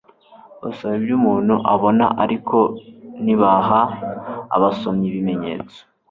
[0.63, 2.57] basaba ibyo umuntu abona ariko
[3.23, 3.81] ntibaha
[4.55, 5.79] abasomyi ibimenyetso